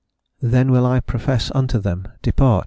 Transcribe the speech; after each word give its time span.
"Then 0.41 0.71
will 0.71 0.87
I 0.87 0.99
profess 0.99 1.51
unto 1.53 1.77
them... 1.77 2.07
Depart... 2.23 2.59